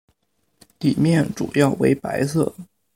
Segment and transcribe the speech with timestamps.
[0.79, 2.55] 底面主要为白色。